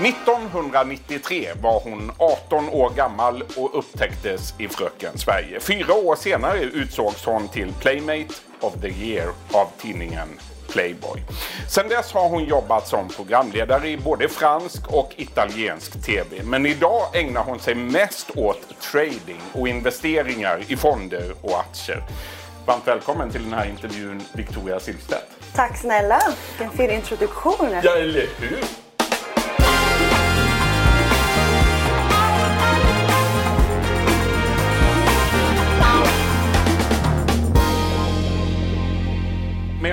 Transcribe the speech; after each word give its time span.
1993 0.00 1.48
var 1.62 1.80
hon 1.80 2.12
18 2.18 2.68
år 2.68 2.90
gammal 2.96 3.42
och 3.56 3.78
upptäcktes 3.78 4.54
i 4.58 4.68
Fröken 4.68 5.18
Sverige. 5.18 5.60
Fyra 5.60 5.94
år 5.94 6.16
senare 6.16 6.60
utsågs 6.60 7.24
hon 7.24 7.48
till 7.48 7.72
Playmate 7.80 8.34
of 8.60 8.74
the 8.82 8.88
Year 8.88 9.28
av 9.52 9.66
tidningen 9.78 10.28
Playboy. 10.68 11.20
Sedan 11.68 11.88
dess 11.88 12.12
har 12.12 12.28
hon 12.28 12.44
jobbat 12.44 12.88
som 12.88 13.08
programledare 13.08 13.88
i 13.88 13.96
både 13.96 14.28
fransk 14.28 14.88
och 14.88 15.12
italiensk 15.16 16.04
TV. 16.04 16.42
Men 16.44 16.66
idag 16.66 17.02
ägnar 17.12 17.42
hon 17.42 17.58
sig 17.58 17.74
mest 17.74 18.30
åt 18.36 18.80
trading 18.92 19.40
och 19.52 19.68
investeringar 19.68 20.62
i 20.68 20.76
fonder 20.76 21.32
och 21.40 21.58
aktier. 21.60 22.02
Varmt 22.66 22.88
välkommen 22.88 23.30
till 23.30 23.42
den 23.42 23.52
här 23.52 23.66
intervjun 23.68 24.22
Victoria 24.32 24.80
Silvstedt. 24.80 25.26
Tack 25.54 25.78
snälla, 25.78 26.20
vilken 26.58 26.76
fin 26.76 26.90
introduktion. 26.90 27.80
Ja, 27.82 27.96
eller 27.96 28.26
hur? 28.38 28.87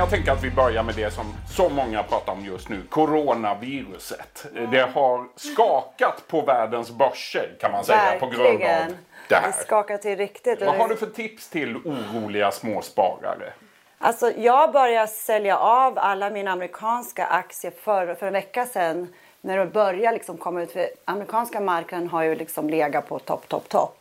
Jag 0.05 0.09
tänker 0.09 0.31
att 0.31 0.43
vi 0.43 0.51
börjar 0.51 0.83
med 0.83 0.95
det 0.95 1.13
som 1.13 1.25
så 1.49 1.69
många 1.69 2.03
pratar 2.03 2.33
om 2.33 2.45
just 2.45 2.69
nu, 2.69 2.81
coronaviruset. 2.89 4.45
Det 4.71 4.89
har 4.93 5.27
skakat 5.35 6.23
på 6.27 6.41
världens 6.41 6.91
börser 6.91 7.55
kan 7.59 7.71
man 7.71 7.85
säga 7.85 8.19
på 8.19 8.27
grund 8.27 8.41
av 8.41 8.51
Verkligen. 8.51 8.97
det 9.29 9.35
här. 9.35 9.47
Det 9.47 9.53
skakar 9.53 9.97
till 9.97 10.17
riktigt. 10.17 10.61
Vad 10.61 10.75
har 10.75 10.87
du 10.87 10.95
för 10.95 11.05
tips 11.05 11.49
till 11.49 11.75
oroliga 11.75 12.51
småsparare? 12.51 13.53
Alltså, 13.97 14.31
jag 14.37 14.71
började 14.71 15.07
sälja 15.07 15.57
av 15.57 15.99
alla 15.99 16.29
mina 16.29 16.51
amerikanska 16.51 17.25
aktier 17.25 17.73
för, 17.81 18.15
för 18.15 18.27
en 18.27 18.33
vecka 18.33 18.65
sedan. 18.65 19.13
När 19.41 19.57
det 19.57 19.65
började 19.65 20.17
liksom 20.17 20.37
komma 20.37 20.61
ut. 20.61 20.71
För 20.71 20.87
amerikanska 21.05 21.59
marknaden 21.59 22.09
har 22.09 22.23
ju 22.23 22.35
liksom 22.35 22.69
legat 22.69 23.07
på 23.07 23.19
topp, 23.19 23.47
topp, 23.47 23.69
topp. 23.69 23.97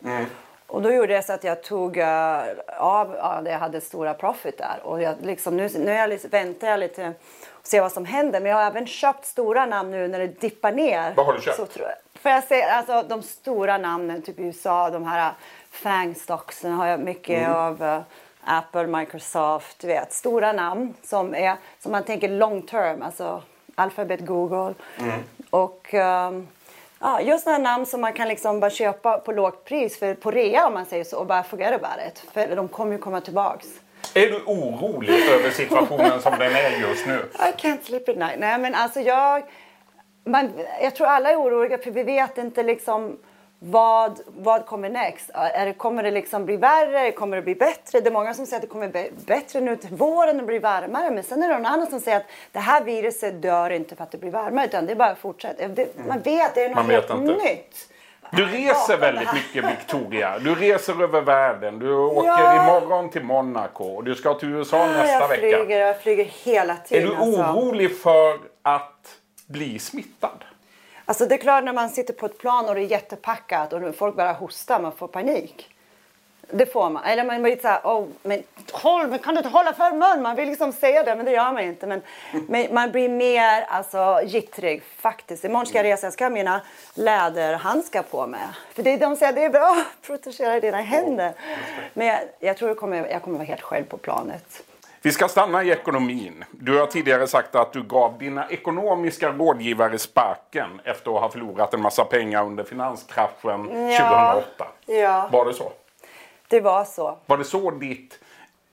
Och 0.75 0.83
då 0.83 0.93
gjorde 0.93 1.13
jag 1.15 1.25
så 1.25 1.33
att 1.33 1.45
jag 1.45 1.63
tog 1.63 1.97
eh, 1.99 2.43
av 2.79 3.15
ja, 3.19 3.41
det 3.45 3.51
jag 3.51 3.59
hade 3.59 3.81
stora 3.81 4.15
profit 4.15 4.59
där. 4.59 4.81
Och 4.83 5.03
jag 5.03 5.15
liksom, 5.23 5.57
nu, 5.57 5.69
nu 5.79 5.93
jag 5.93 6.19
väntar 6.31 6.69
jag 6.69 6.81
lite 6.81 7.13
och 7.51 7.67
ser 7.67 7.81
vad 7.81 7.93
som 7.93 8.05
händer. 8.05 8.41
Men 8.41 8.51
jag 8.51 8.57
har 8.59 8.65
även 8.65 8.87
köpt 8.87 9.25
stora 9.27 9.67
namn 9.67 9.91
nu 9.91 10.09
när 10.09 10.19
det 10.19 10.27
dippar 10.41 10.73
ner. 10.73 11.13
Vad 11.17 11.27
har 11.27 11.33
du 11.33 11.41
köpt? 11.41 11.57
Så 11.57 11.67
tror 11.67 11.87
jag. 11.87 12.21
För 12.23 12.31
jag 12.31 12.45
säger, 12.45 12.73
alltså 12.73 13.03
de 13.09 13.23
stora 13.23 13.79
namnen, 13.79 14.23
typ 14.23 14.39
i 14.39 14.43
USA, 14.43 14.91
de 14.91 15.07
här 15.07 15.33
FANG 15.71 16.15
stocksen 16.15 16.73
har 16.73 16.87
jag 16.87 17.01
mycket 17.01 17.39
Mm. 17.39 17.53
av. 17.57 17.83
eh, 17.83 18.01
Apple, 18.45 18.87
Microsoft, 18.87 19.79
du 19.81 19.87
vet. 19.87 20.13
Stora 20.13 20.53
namn 20.53 20.95
som, 21.03 21.35
är, 21.35 21.57
som 21.79 21.93
man 21.93 22.03
tänker 22.05 22.29
long 22.29 22.63
term, 22.63 23.03
alltså 23.03 23.43
Alphabet, 23.75 24.21
Google. 24.21 24.75
Mm. 24.99 25.21
Och 25.51 25.95
ehm, 25.95 26.49
ja, 27.01 27.21
just 27.21 27.45
sådana 27.45 27.71
namn 27.71 27.87
som 27.87 28.01
man 28.01 28.13
kan 28.13 28.29
liksom 28.29 28.61
bara 28.61 28.71
köpa 28.71 29.19
på 29.19 29.33
lågt 29.33 29.65
pris, 29.65 29.99
för, 29.99 30.15
på 30.15 30.31
rea 30.31 30.67
om 30.67 30.75
man 30.75 30.87
säger 30.87 31.05
så, 31.05 31.19
och 31.19 31.27
bara 31.27 31.43
forget 31.43 31.73
about 31.73 32.07
it. 32.09 32.25
För 32.33 32.57
de 32.57 32.69
kommer 32.69 32.93
ju 32.93 32.99
komma 32.99 33.21
tillbaks. 33.21 33.67
Är 34.15 34.27
du 34.27 34.41
orolig 34.47 35.29
över 35.31 35.51
situationen 35.51 36.23
som 36.23 36.39
den 36.39 36.53
är 36.53 36.71
just 36.71 37.07
nu? 37.07 37.19
I 37.39 37.53
can't 37.67 37.83
sleep 37.83 38.09
at 38.09 38.17
night. 38.17 38.39
Nej, 38.39 38.59
men 38.59 38.75
alltså 38.75 39.01
jag... 39.01 39.43
Man, 40.27 40.53
jag 40.83 40.95
tror 40.97 41.07
alla 41.07 41.31
är 41.31 41.37
oroliga 41.37 41.79
för 41.79 41.91
vi 41.91 42.03
vet 42.03 42.39
inte 42.39 42.63
liksom 42.63 43.19
vad, 43.67 44.21
vad 44.27 44.67
kommer 44.67 44.89
next. 44.91 45.31
Är 45.35 45.67
det, 45.67 45.73
kommer 45.73 46.03
det 46.03 46.11
liksom 46.11 46.45
bli 46.45 46.57
värre? 46.57 47.13
Kommer 47.13 47.37
det 47.37 47.43
bli 47.43 47.55
bättre? 47.55 48.01
Det 48.01 48.09
är 48.09 48.13
många 48.13 48.35
som 48.35 48.47
säger 48.47 48.57
att 48.57 48.63
det 48.63 48.69
kommer 48.69 48.89
bli 48.89 49.11
bättre 49.27 49.61
nu 49.61 49.77
till 49.77 49.95
våren 49.95 50.41
och 50.41 50.47
blir 50.47 50.61
varmare. 50.61 51.11
Men 51.11 51.23
sen 51.25 51.43
är 51.43 51.49
det 51.49 51.55
någon 51.55 51.67
annan 51.67 51.87
som 51.87 52.01
säger 52.01 52.17
att 52.17 52.27
det 52.53 52.59
här 52.59 52.85
viruset 52.85 53.43
dör 53.43 53.71
inte 53.71 53.97
för 53.97 54.03
att 54.05 54.11
det 54.11 54.19
blir 54.19 54.31
varmare 54.31 54.67
utan 54.67 54.87
det 54.87 54.93
är 54.93 54.97
bara 54.97 55.15
fortsätter. 55.15 55.69
Det, 55.69 55.89
man 56.09 56.21
vet, 56.21 56.55
det 56.55 56.65
är 56.65 56.69
något 56.75 56.87
helt 56.87 57.11
inte. 57.11 57.33
nytt. 57.33 57.89
Du 58.33 58.47
reser 58.47 58.97
väldigt 58.97 59.33
mycket 59.35 59.71
Victoria. 59.73 60.39
Du 60.39 60.55
reser 60.55 61.03
över 61.03 61.21
världen. 61.21 61.79
Du 61.79 61.95
åker 61.95 62.29
Ja. 62.29 62.65
imorgon 62.65 63.11
till 63.11 63.23
Monaco 63.25 63.85
och 63.85 64.05
du 64.05 64.15
ska 64.15 64.35
till 64.35 64.49
USA 64.49 64.87
nästa 64.87 65.07
jag 65.07 65.29
vecka. 65.29 65.41
flyger, 65.41 65.81
jag 65.87 66.01
flyger 66.01 66.25
hela 66.25 66.73
Är 66.73 66.77
tiden. 66.89 67.09
du 67.09 67.17
alltså. 67.17 67.41
orolig 67.43 67.99
för 67.99 68.39
att 68.63 69.09
bli 69.47 69.79
smittad? 69.79 70.45
Alltså 71.07 71.27
det 71.27 71.35
är 71.35 71.39
klart 71.39 71.65
när 71.65 71.73
man 71.73 71.89
sitter 71.89 72.15
på 72.15 72.27
ett 72.27 72.39
plan 72.39 72.69
och 72.69 72.75
det 72.75 72.81
är 72.81 72.87
jättepackat 72.87 73.73
och 73.73 73.95
folk 73.95 74.17
bara 74.17 74.33
hostar, 74.33 74.81
man 74.81 74.93
får 74.93 75.09
panik. 75.09 75.71
Det 76.51 76.67
får 76.67 76.91
man. 76.91 77.05
Eller 77.05 77.25
man 77.25 77.43
blir 77.43 77.57
så 77.57 77.69
här, 77.69 77.81
oh, 77.85 78.07
men 78.23 78.43
håll, 78.73 79.07
men 79.07 79.19
kan 79.19 79.35
du 79.35 79.39
inte 79.39 79.51
hålla 79.51 79.73
för 79.73 79.93
mun? 79.93 80.23
Man 80.23 80.37
vill 80.37 80.49
liksom 80.49 80.73
säga 80.73 81.03
det, 81.03 81.15
men 81.15 81.25
det 81.25 81.33
gör 81.33 81.53
man 81.53 81.63
inte. 81.63 81.87
Men, 81.87 82.03
men 82.49 82.75
man 82.75 82.91
blir 82.91 83.09
mer 83.09 83.63
alltså, 83.69 84.21
jittrig 84.25 84.83
faktiskt. 84.83 85.45
Imorgon 85.45 85.67
ska 85.67 85.79
jag 85.79 85.85
resa, 85.85 86.07
jag 86.07 86.13
ska 86.13 86.25
ha 86.25 86.31
mina 86.31 86.61
läderhandskar 86.95 88.03
på 88.03 88.27
mig. 88.27 88.41
För 88.75 88.83
det, 88.83 88.97
de 88.97 89.17
säger 89.17 89.33
det 89.33 89.45
är 89.45 89.51
bra 89.51 89.77
att 89.81 90.07
protegera 90.07 90.61
dina 90.61 90.81
händer. 90.81 91.33
Men 91.95 92.07
jag, 92.07 92.19
jag 92.41 92.57
tror 92.57 92.71
jag 92.71 92.79
kommer, 92.79 93.07
jag 93.07 93.23
kommer 93.23 93.39
vara 93.39 93.49
helt 93.49 93.63
själv 93.63 93.85
på 93.85 93.97
planet. 93.97 94.63
Vi 95.05 95.13
ska 95.13 95.29
stanna 95.29 95.65
i 95.65 95.71
ekonomin. 95.71 96.45
Du 96.51 96.79
har 96.79 96.87
tidigare 96.87 97.27
sagt 97.27 97.55
att 97.55 97.73
du 97.73 97.83
gav 97.83 98.19
dina 98.19 98.49
ekonomiska 98.49 99.33
rådgivare 99.33 99.99
sparken 99.99 100.81
efter 100.85 101.15
att 101.17 101.21
ha 101.21 101.31
förlorat 101.31 101.75
en 101.75 101.83
massa 101.83 102.05
pengar 102.05 102.45
under 102.47 102.65
finanskraschen 102.65 103.91
Ja. 103.91 103.99
2008. 103.99 104.67
Ja. 104.87 105.29
Var 105.33 105.45
det 105.47 105.55
så? 105.55 105.73
Det 106.49 106.61
var 106.61 106.85
så. 106.85 107.19
Var 107.27 107.37
det 107.39 107.45
så 107.45 107.71
ditt 107.71 108.19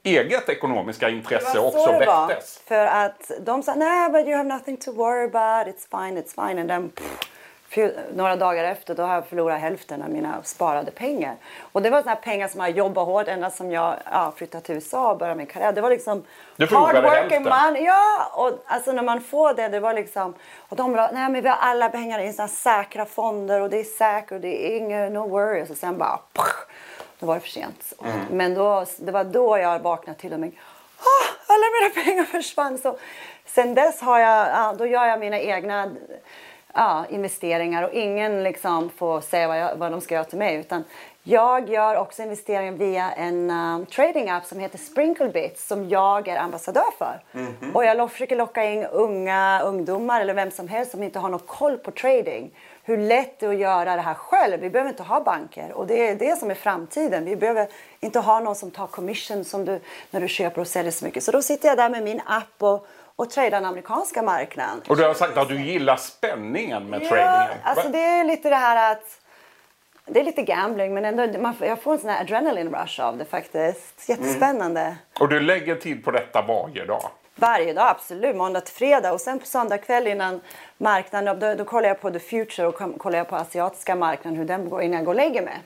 eget 0.04 0.50
ekonomiska 0.50 1.10
intresse 1.10 1.54
Det 1.54 1.60
var 1.60 1.68
också 1.68 1.80
så 1.80 1.92
det 2.00 2.06
var. 2.06 2.28
väcktes? 2.28 2.62
För 2.68 2.86
att 2.86 3.32
de 3.40 3.64
sa 3.64 3.76
nej, 3.76 4.10
but 4.10 4.26
you 4.28 4.36
have 4.38 4.50
nothing 4.50 4.78
to 4.78 4.92
worry 4.92 5.24
about, 5.24 5.76
it's 5.76 5.88
fine, 6.08 6.22
it's 6.24 6.48
fine. 6.48 6.60
And 6.62 6.70
then, 6.70 6.90
pff, 6.90 7.20
några 8.14 8.36
dagar 8.36 8.64
efter 8.64 8.96
då 8.96 9.04
har 9.04 9.14
jag 9.14 9.26
förlorat 9.28 9.60
hälften 9.62 10.02
av 10.02 10.10
mina 10.10 10.44
sparade 10.44 10.92
pengar. 10.92 11.36
Och 11.72 11.82
det 11.82 11.90
var 11.90 12.02
såna 12.02 12.12
här 12.14 12.22
pengar 12.22 12.48
som 12.48 12.62
jag 12.62 12.70
jobbat 12.72 13.06
hårt 13.06 13.28
ända 13.28 13.50
som 13.50 13.72
jag 13.72 13.96
ja, 14.12 14.34
flyttade 14.36 14.64
till 14.64 14.76
USA 14.76 15.12
och 15.12 15.18
började 15.18 15.38
min 15.38 15.46
karriär. 15.48 15.72
Det 15.72 15.82
var 15.82 15.90
liksom 15.90 16.24
Du 16.56 16.68
förlorade 16.68 17.10
hälften? 17.10 17.44
money. 17.44 17.84
Ja, 17.84 18.32
och 18.36 18.52
alltså 18.66 18.92
när 18.92 19.04
man 19.04 19.22
får 19.22 19.54
det, 19.54 19.68
det 19.68 19.80
var 19.80 19.94
liksom... 19.94 20.34
Och 20.58 20.76
de 20.78 20.94
bara, 20.94 21.12
nej 21.12 21.30
men 21.30 21.42
vi 21.44 21.50
har 21.50 21.58
alla 21.58 21.90
pengar 21.90 22.20
i 22.20 22.34
såna 22.34 22.48
här 22.48 22.54
säkra 22.56 23.06
fonder 23.06 23.62
och 23.62 23.70
det 23.70 23.80
är 23.80 23.84
säkert 23.84 24.32
och 24.32 24.40
det 24.40 24.72
är 24.74 24.78
inget, 24.78 25.12
no 25.12 25.28
worries. 25.30 25.70
Och 25.70 25.78
sen 25.78 25.98
bara, 25.98 26.20
pff, 26.34 26.66
då 27.20 27.26
var 27.26 27.36
det 27.36 27.42
för 27.42 27.50
sent. 27.50 27.94
Mm. 28.04 28.20
Men 28.32 28.54
då, 28.54 28.86
det 28.98 29.12
var 29.12 29.24
då 29.24 29.58
jag 29.58 29.80
vaknade 29.80 30.20
till 30.20 30.34
och 30.34 30.40
med. 30.40 30.52
"Ah, 31.00 31.54
alla 31.54 31.64
mina 31.82 32.04
pengar 32.06 32.24
försvann. 32.24 32.78
Så 32.78 32.98
sen 33.46 33.74
dess 33.74 34.02
har 34.02 34.20
jag, 34.20 34.48
ja, 34.48 34.76
då 34.78 34.86
gör 34.86 35.06
jag 35.06 35.20
mina 35.20 35.40
egna 35.40 35.92
ja, 36.74 37.06
investeringar 37.10 37.84
och 37.84 37.94
ingen 37.94 38.44
liksom 38.44 38.90
får 38.90 39.22
säga 39.22 39.48
vad, 39.48 39.60
jag, 39.60 39.76
vad 39.76 39.92
de 39.92 40.02
ska 40.02 40.16
göra 40.16 40.24
till 40.26 40.38
mig. 40.38 40.56
Utan 40.56 40.84
jag 41.24 41.70
gör 41.70 41.96
också 41.96 42.24
investeringar 42.24 42.72
via 42.72 43.12
en 43.12 43.52
um, 43.52 43.86
trading 43.86 44.30
app 44.30 44.46
som 44.46 44.60
heter 44.60 44.78
Sprinklebits 44.78 45.68
som 45.68 45.90
jag 45.90 46.28
är 46.28 46.38
ambassadör 46.38 46.92
för. 46.98 47.22
Och 47.74 47.86
jag 47.86 47.98
lo- 47.98 48.08
försöker 48.08 48.36
locka 48.36 48.64
in 48.64 48.84
unga 48.86 49.62
ungdomar 49.66 50.22
eller 50.22 50.34
vem 50.34 50.52
som 50.52 50.68
helst 50.68 50.92
som 50.92 51.04
inte 51.04 51.20
har 51.20 51.30
någon 51.30 51.40
koll 51.40 51.78
på 51.78 51.92
trading. 51.92 52.52
Hur 52.84 52.98
lätt 52.98 53.40
det 53.40 53.46
är 53.46 53.50
att 53.50 53.58
göra 53.58 53.96
det 53.96 54.02
här 54.02 54.14
själv. 54.14 54.60
Vi 54.60 54.70
behöver 54.70 54.90
inte 54.90 55.04
ha 55.04 55.20
banker 55.22 55.72
och 55.74 55.88
det 55.88 56.08
är 56.08 56.16
det 56.16 56.40
som 56.40 56.52
är 56.52 56.56
framtiden. 56.56 57.26
Vi 57.26 57.36
behöver 57.36 57.68
inte 58.00 58.20
ha 58.20 58.40
någon 58.40 58.56
som 58.56 58.72
tar 58.72 58.88
commission 58.88 59.44
som 59.46 59.66
du, 59.66 59.80
när 60.12 60.22
du 60.22 60.28
köper 60.28 60.62
och 60.62 60.68
säljer 60.68 60.92
så 60.92 61.06
mycket. 61.06 61.24
Så 61.24 61.32
då 61.32 61.42
sitter 61.42 61.68
jag 61.68 61.78
där 61.78 61.90
med 61.90 62.04
min 62.04 62.22
app 62.26 62.56
och, 62.64 62.88
och 63.22 63.30
tradar 63.30 63.52
den 63.52 63.66
amerikanska 63.66 64.22
marknaden. 64.22 64.82
Och 64.88 64.98
du 64.98 65.04
har 65.04 65.14
sagt 65.14 65.38
att 65.38 65.48
du 65.48 65.62
gillar 65.62 65.96
spänningen 65.96 66.90
med 66.90 67.02
Ja, 67.04 67.08
tradingen. 67.10 67.58
alltså 67.64 67.90
det 67.90 68.00
är 68.00 68.24
lite 68.24 68.50
det 68.50 68.56
här 68.56 68.92
att 68.92 69.20
det 70.06 70.20
är 70.20 70.24
lite 70.24 70.42
gambling 70.42 70.94
men 70.94 71.06
ändå, 71.06 71.40
man, 71.40 71.56
jag 71.60 71.82
får 71.82 71.94
en 71.94 72.00
sån 72.00 72.10
här 72.10 72.22
adrenaline 72.22 72.76
rush 72.76 73.02
av 73.02 73.18
det 73.18 73.26
faktiskt. 73.26 74.10
Jättespännande. 74.10 74.96
Och 75.20 75.30
du 75.30 75.40
lägger 75.40 75.76
tid 75.76 76.04
på 76.06 76.12
detta 76.12 76.42
varje 76.42 76.86
dag. 76.86 77.10
Varje 77.36 77.74
dag, 77.74 77.88
absolut. 77.88 78.36
Måndag 78.36 78.62
till 78.62 78.74
fredag. 78.76 79.14
Och 79.14 79.22
sen 79.22 79.40
på 79.40 79.46
söndag 79.46 79.78
kväll 79.78 80.08
innan 80.08 80.42
marknaden, 80.78 81.40
då, 81.40 81.56
då 81.56 81.66
kollar 81.66 81.88
jag 81.88 82.02
på 82.02 82.12
the 82.12 82.20
future 82.20 82.68
och 82.68 83.00
kollar 83.00 83.18
jag 83.18 83.28
på 83.30 83.36
asiatiska 83.36 83.96
marknaden, 83.96 84.40
hur 84.40 84.46
den 84.46 84.70
går 84.70 84.82
innan 84.82 84.98
jag 84.98 85.06
går 85.06 85.12
och 85.12 85.16
lägger 85.16 85.42
mig. 85.42 85.58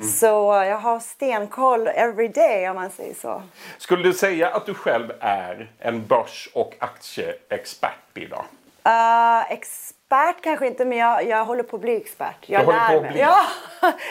Så 0.00 0.60
eh, 0.60 0.68
jag 0.68 0.78
har 0.78 1.00
stenkoll 1.00 1.86
every 1.86 2.28
day 2.28 2.68
om 2.68 2.76
man 2.76 2.90
säger 2.90 3.14
så. 3.14 3.42
Skulle 3.78 4.02
du 4.02 4.12
säga 4.12 4.48
att 4.48 4.66
du 4.66 4.74
själv 4.74 5.12
är 5.20 5.70
en 5.78 6.06
börs 6.06 6.48
och 6.54 6.74
aktieexpert 6.78 7.98
idag? 8.14 8.44
Uh, 8.86 9.52
expert 9.52 10.42
kanske 10.42 10.66
inte, 10.66 10.84
men 10.84 10.98
jag, 10.98 11.26
jag 11.26 11.44
håller 11.44 11.62
på 11.62 11.76
att 11.76 11.82
bli 11.82 11.96
expert. 11.96 12.36
Jag 12.46 12.60
Du 12.60 12.64
håller 12.64 12.88
lär 12.88 13.00
mig. 13.00 13.18
Ja, 13.18 13.38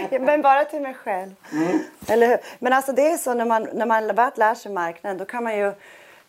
men 0.20 0.42
bara 0.42 0.66
till 0.66 0.82
mig 0.82 0.94
själv. 0.94 1.32
Eller 2.08 2.28
hur? 2.28 2.38
Men 2.60 2.74
alltså 2.74 2.92
det 2.92 3.08
är 3.08 3.18
så 3.18 3.34
när 3.34 3.46
man, 3.46 3.68
när 3.74 3.86
man 3.86 4.16
väl 4.16 4.32
lär 4.36 4.56
sig 4.56 4.72
marknaden, 4.72 5.18
då 5.18 5.26
kan 5.26 5.44
man 5.44 5.58
ju... 5.58 5.74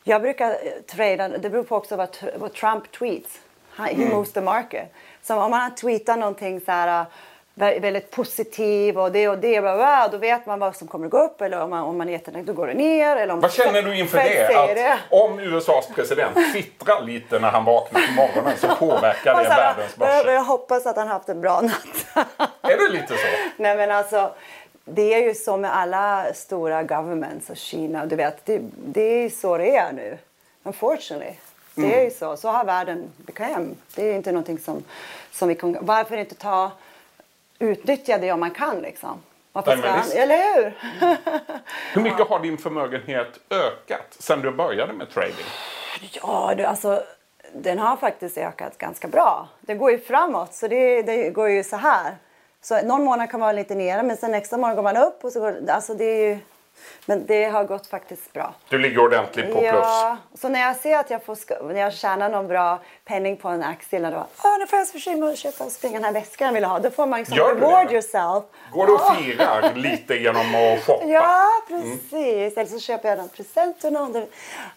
Jag 0.05 0.23
brukar 0.23 0.51
eh, 0.51 0.57
trada, 0.91 1.29
det 1.29 1.51
beror 1.51 1.63
på 1.63 1.77
också 1.77 1.97
vad, 1.97 2.17
vad 2.37 2.53
Trump 2.53 2.93
tweets. 2.93 3.39
He 3.77 3.97
moves 3.97 4.33
the 4.33 4.41
market. 4.41 4.93
Så 5.23 5.41
om 5.41 5.53
han 5.53 5.75
tweetar 5.75 6.17
någonting 6.17 6.61
så 6.61 6.73
här... 6.73 7.07
vä- 7.55 7.81
väldigt 7.81 8.11
positiv 8.11 8.99
och 8.99 9.13
det 9.13 9.29
och 9.29 9.39
det. 9.39 9.61
Bla, 9.61 9.77
bla. 9.77 10.09
Då 10.13 10.19
vet 10.19 10.47
man 10.47 10.59
vad 10.59 10.77
som 10.77 10.89
kommer 10.89 11.07
att 11.07 11.11
gå 11.13 11.19
upp 11.19 11.41
eller 11.41 11.61
om 11.61 11.71
man, 11.71 11.83
om 11.83 11.99
man 11.99 12.09
är 12.09 12.13
jättenöjd 12.13 12.45
då 12.45 12.53
går 12.53 12.67
det 12.67 12.75
ner. 12.75 13.17
Eller 13.17 13.35
om 13.35 13.41
Vad 13.41 13.53
känner 13.53 13.83
du 13.83 13.99
inför 13.99 14.19
det? 14.19 14.93
Att 14.93 15.01
om 15.11 15.41
USAs 15.41 15.89
president 15.95 16.53
twittrar 16.53 17.03
lite 17.03 17.39
när 17.39 17.51
han 17.51 17.65
vaknar 17.65 18.01
på 18.07 18.13
morgonen 18.13 18.57
så 18.59 18.69
påverkar 18.69 19.43
det 19.43 19.49
världens 19.49 19.95
jag, 19.99 20.09
börser. 20.09 20.33
jag 20.33 20.45
hoppas 20.45 20.87
att 20.87 20.97
han 20.97 21.09
haft 21.09 21.29
en 21.29 21.41
bra 21.41 21.61
natt. 21.61 22.27
Är 22.63 22.77
det 22.77 22.93
lite 22.93 23.09
så? 23.15 23.27
Nej 23.57 23.77
men 23.77 23.91
alltså, 23.91 24.31
det 24.85 25.15
är 25.15 25.23
ju 25.23 25.35
så 25.35 25.57
med 25.57 25.77
alla 25.77 26.27
stora 26.35 26.83
governments 26.83 27.51
och 27.51 27.57
Kina. 27.57 28.07
Du 28.07 28.17
vet, 28.17 28.47
det, 28.47 28.61
det 28.87 29.25
är 29.25 29.31
så 29.31 29.59
det 29.59 29.77
är 29.77 29.93
nu. 29.93 30.19
Unfortunately. 30.63 31.33
Det 31.75 32.01
är 32.01 32.05
ju 32.05 32.11
så. 32.11 32.37
Så 32.37 32.49
har 32.49 32.65
världen 32.65 33.13
bekväm. 33.17 33.75
Det 33.95 34.11
är 34.11 34.15
inte 34.15 34.33
någonting 34.33 34.59
som, 34.59 34.85
som 35.33 35.49
vi 35.49 35.55
kan... 35.55 35.77
Varför 35.81 36.17
inte 36.17 36.35
ta... 36.35 36.71
Utnyttja 37.63 38.19
det 38.19 38.33
om 38.33 38.41
man 38.41 38.51
kan 38.51 38.81
liksom. 38.81 39.23
Varför 39.53 39.77
ska 39.77 39.89
han, 39.89 40.11
eller 40.15 40.55
hur? 40.55 40.73
Hur 41.95 42.03
mycket 42.03 42.29
har 42.29 42.41
din 42.41 42.59
förmögenhet 42.59 43.41
ökat 43.51 44.17
sen 44.19 44.41
du 44.41 44.51
började 44.51 44.93
med 44.93 45.11
trading? 45.11 45.47
Ja, 46.13 46.55
du, 46.57 46.65
alltså 46.65 47.03
den 47.53 47.79
har 47.79 47.97
faktiskt 47.97 48.39
ökat 48.39 48.79
ganska 48.79 49.09
bra. 49.09 49.49
Det 49.61 49.75
går 49.75 49.91
ju 49.91 49.99
framåt, 49.99 50.55
så 50.55 50.69
det, 50.69 51.03
det 51.03 51.31
går 51.31 51.49
ju 51.49 51.65
så 51.65 51.77
här. 51.77 52.17
Så 52.61 52.83
någon 52.87 53.05
månad 53.05 53.31
kan 53.31 53.41
man 53.41 53.47
vara 53.47 53.57
lite 53.57 53.75
nere, 53.75 54.03
men 54.03 54.17
sen 54.17 54.31
nästa 54.31 54.59
månad 54.59 54.77
går 54.77 54.83
man 54.83 54.97
upp 54.97 55.25
och 55.25 55.33
så 55.33 55.41
går 55.41 55.71
alltså 55.71 55.95
det 55.95 56.05
är 56.05 56.29
ju, 56.29 56.39
Men 57.07 57.27
det 57.27 57.45
har 57.45 57.65
gått 57.65 57.87
faktiskt 57.87 58.33
bra. 58.33 58.55
Du 58.69 58.79
ligger 58.79 58.99
ordentligt 58.99 59.47
på 59.53 59.59
plus. 59.61 59.73
Ja, 59.73 60.17
så 60.35 60.49
när 60.49 60.61
jag 60.61 60.77
ser 60.77 60.99
att 60.99 61.11
jag, 61.11 61.25
får, 61.25 61.73
när 61.73 61.81
jag 61.81 61.93
tjänar 61.95 62.29
någon 62.29 62.49
bra 62.49 62.79
penning 63.05 63.37
på 63.37 63.49
en 63.49 63.63
aktie 63.63 63.99
då, 64.11 64.27
Åh, 64.45 64.59
nu 64.59 64.67
får 64.67 64.79
jag 64.79 64.89
försyna 64.89 65.17
mig 65.17 65.29
och 65.33 65.37
köpa 65.37 65.65
och 65.65 65.73
springa 65.73 65.95
den 65.95 66.05
här 66.05 66.13
väskan 66.13 66.47
jag 66.47 66.53
vill 66.55 66.65
ha. 66.65 66.79
Då 66.79 66.91
får 66.91 67.07
man 67.07 67.19
liksom 67.19 67.37
Gör 67.37 67.55
reward 67.55 67.87
det? 67.89 67.93
yourself. 67.93 68.45
Går 68.73 68.87
du 68.87 68.93
och 68.93 69.17
firar 69.17 69.75
lite 69.75 70.15
genom 70.15 70.55
att 70.55 70.81
shoppa? 70.87 71.05
Ja, 71.07 71.47
precis. 71.69 72.57
Eller 72.57 72.65
så 72.67 72.79
köper 72.81 73.09
jag 73.09 73.19
någon 73.19 73.29
present 73.29 73.81
till 73.81 73.93
någon. 73.93 74.27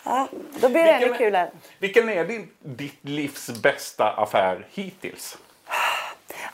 Ja, 0.04 0.28
då 0.60 0.70
blir 0.70 0.84
det 0.84 0.90
ännu 0.92 1.00
Vilken, 1.00 1.18
kulare. 1.18 1.52
vilken 1.80 2.10
är 2.10 2.26
din, 2.26 2.50
ditt 2.60 3.00
livs 3.02 3.50
bästa 3.50 4.12
affär 4.12 4.68
hittills? 4.72 5.38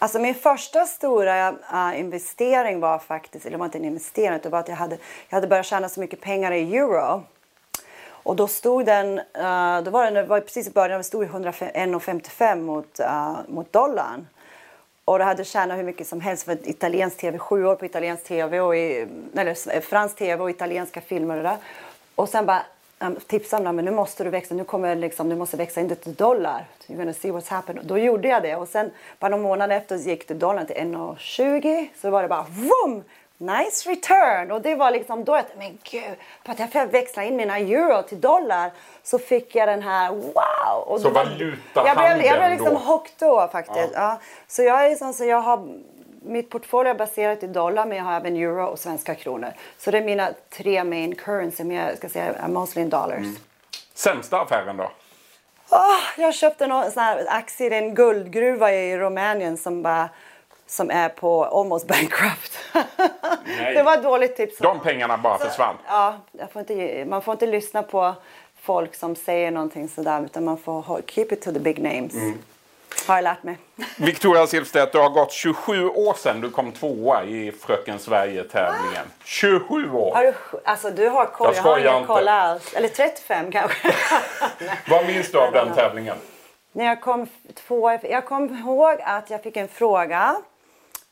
Alltså 0.02 0.20
min 0.20 0.36
första 0.36 0.86
stora 0.86 1.48
äh, 1.74 2.00
investering 2.00 2.80
var 2.80 3.00
faktiskt, 3.00 3.46
eller 3.46 3.58
det 3.58 3.60
var 3.60 3.66
inte 3.66 3.78
en 3.78 3.86
investering, 3.86 4.36
utan 4.36 4.42
det 4.42 4.50
var 4.50 4.60
att 4.60 4.68
jag 4.68 4.76
hade, 4.76 4.98
jag 5.30 5.38
hade 5.38 5.48
börjat 5.48 5.66
tjäna 5.66 5.90
så 5.90 6.00
mycket 6.00 6.22
pengar 6.22 6.52
i 6.52 6.78
euro. 6.78 7.24
Och 8.10 8.36
då 8.36 8.48
stod 8.48 8.86
den, 8.86 9.20
äh, 9.20 9.82
då 9.84 9.92
var 9.92 10.06
den, 10.06 10.14
det 10.14 10.24
var 10.24 10.40
precis 10.40 10.68
i 10.68 10.72
början, 10.72 10.92
den 10.92 11.04
stod 11.04 11.24
i 11.24 11.28
1,55 11.28 12.62
mot, 12.62 13.00
äh, 13.00 13.36
mot 13.48 13.74
dollarn. 13.74 14.28
Och 15.06 15.20
då 15.20 15.26
hade 15.26 15.46
tjänat 15.46 15.78
hur 15.78 15.84
mycket 15.84 16.08
som 16.08 16.22
helst 16.22 16.44
för 16.44 16.70
italiensk 16.70 17.18
tv, 17.18 17.38
sju 17.38 17.66
år 17.66 17.76
på 17.76 17.86
italiensk 17.86 18.24
tv 18.24 18.60
och 18.60 18.76
i, 18.76 19.08
eller 19.36 19.76
eh, 19.76 19.82
fransk 19.82 20.16
tv 20.16 20.44
och 20.44 20.50
italienska 20.50 21.02
filmer 21.02 21.38
och 21.38 21.44
det 21.44 21.50
där. 21.50 21.58
Och 22.16 22.30
sen 22.30 22.46
bara 22.46 22.66
tipsade 23.28 23.64
de 23.64 23.76
men 23.76 23.86
nu 23.86 23.92
måste 23.92 24.24
du 24.24 24.30
växa, 24.30 24.54
nu 24.56 24.64
kommer 24.64 24.96
liksom, 24.96 25.30
du 25.30 25.36
måste 25.36 25.58
växa 25.58 25.82
in 25.82 25.88
det 25.88 25.96
till 25.96 26.14
dollar. 26.14 26.66
You're 26.88 26.98
gonna 26.98 27.14
see 27.14 27.32
what's 27.32 27.50
happened. 27.50 27.80
Då 27.84 27.98
gjorde 27.98 28.28
jag 28.28 28.44
det 28.44 28.56
och 28.56 28.68
sen 28.68 28.92
bara 29.20 29.30
någon 29.30 29.42
månad 29.42 29.72
efter 29.72 29.98
så 29.98 30.10
gick 30.10 30.28
det 30.28 30.34
dollarn 30.34 30.66
till 30.66 30.76
1,20 30.76 31.88
så 32.02 32.10
var 32.10 32.22
det 32.22 32.28
bara 32.28 32.46
vroom! 32.50 33.04
Nice 33.38 33.90
return! 33.90 34.52
Och 34.52 34.62
det 34.62 34.76
var 34.76 34.92
liksom 34.92 35.24
då 35.24 35.36
jag 35.36 35.48
tänkte, 35.48 35.58
men 35.58 35.78
gud, 35.92 36.18
för 36.46 36.52
att 36.64 36.76
jag 36.76 36.88
växla 36.88 37.24
in 37.24 37.36
mina 37.36 37.58
euro 37.58 38.02
till 38.04 38.22
dollar 38.22 38.72
så 39.04 39.20
fick 39.20 39.56
jag 39.56 39.68
den 39.68 39.82
här 39.82 40.12
wow! 40.12 40.84
Och 40.86 41.02
Så 41.02 41.08
då 41.08 41.14
valutahandeln 41.14 41.58
jag 41.74 41.98
blev, 41.98 42.26
jag 42.26 42.38
blev 42.38 42.50
liksom 42.52 42.74
då? 42.74 42.80
hooked 42.80 43.14
då 43.20 43.50
faktiskt. 43.52 43.92
Ja. 43.94 44.20
Så 44.48 44.64
jag 44.64 44.86
är 44.92 44.96
sån 44.96 45.14
så 45.14 45.26
jag 45.26 45.42
har 45.42 45.68
mitt 46.22 46.50
portfolio 46.50 46.90
är 46.90 46.98
baserat 46.98 47.44
i 47.44 47.48
dollar 47.48 47.86
men 47.86 47.98
jag 47.98 48.06
har 48.06 48.14
även 48.14 48.36
euro 48.36 48.66
och 48.66 48.80
svenska 48.80 49.16
kronor. 49.16 49.54
Så 49.78 49.92
det 49.92 49.98
är 49.98 50.04
mina 50.04 50.30
tre 50.50 50.84
main 50.84 51.16
currency 51.16 51.64
men 51.64 51.78
jag 51.78 51.98
ska 51.98 52.10
säga 52.10 52.48
mostly 52.48 52.82
in 52.82 52.90
dollars. 52.90 53.18
Mm. 53.18 53.36
Sämsta 53.94 54.42
affären 54.42 54.78
då? 54.78 54.92
Åh, 55.70 56.00
jag 56.18 56.36
köpte 56.36 56.68
någon 56.68 56.92
sån 56.92 57.04
här 57.04 57.26
aktie 57.30 57.70
i 57.70 57.78
en 57.78 57.96
guldgruva 57.96 58.72
i 58.74 58.98
Rumänien 58.98 59.58
som 59.58 59.82
bara 59.82 60.10
som 60.68 60.90
är 60.92 61.10
på 61.10 61.46
almost 61.46 61.88
bankrupt. 61.88 62.60
Det 63.58 63.84
var 63.84 63.94
ett 63.94 64.04
dåligt 64.04 64.36
tips. 64.36 64.58
De 64.58 64.80
pengarna 64.80 65.18
bara 65.18 65.38
försvann. 65.38 65.76
Ja, 65.88 66.18
får 66.54 66.60
inte, 66.60 67.06
man 67.06 67.22
får 67.22 67.32
inte 67.32 67.48
lyssna 67.48 67.84
på 67.84 68.14
folk 68.62 68.96
som 68.96 69.16
säger 69.16 69.52
någonting 69.52 69.90
sådär 69.90 70.22
utan 70.26 70.44
man 70.44 70.58
får 70.58 71.02
keep 71.08 71.28
it 71.32 71.42
to 71.42 71.52
the 71.52 71.60
big 71.60 71.84
names. 71.84 72.14
Mm. 72.14 72.38
Har 73.08 73.16
jag 73.16 73.24
lärt 73.24 73.44
mig. 73.44 73.58
Victoria 73.98 74.48
Silvstedt, 74.48 74.92
det 74.92 75.00
har 75.00 75.10
gått 75.10 75.32
27 75.32 75.90
år 75.90 76.14
sedan 76.14 76.42
du 76.42 76.50
kom 76.50 76.72
tvåa 76.72 77.24
i 77.24 77.52
Fröken 77.52 78.00
Sverige-tävlingen. 78.00 79.06
27 79.24 79.92
år! 79.92 80.16
Har 80.16 80.24
du, 80.24 80.34
alltså 80.66 80.90
du 80.90 81.10
har 81.10 81.26
koll, 81.26 81.48
Jag 81.56 81.66
jag, 81.66 81.72
har 81.72 81.96
ingen 81.96 82.08
koll 82.08 82.28
alls. 82.28 82.74
Eller 82.74 82.88
35 82.88 83.52
kanske. 83.52 83.94
Vad 84.90 85.06
minns 85.06 85.32
du 85.32 85.40
av 85.40 85.52
den 85.52 85.74
tävlingen? 85.74 86.18
När 86.72 86.86
jag 86.86 87.02
kom 87.02 87.28
två, 87.68 87.92
jag 88.04 88.26
kom 88.26 88.58
ihåg 88.58 88.98
att 89.04 89.30
jag 89.30 89.44
fick 89.44 89.58
en 89.58 89.68
fråga. 89.68 90.36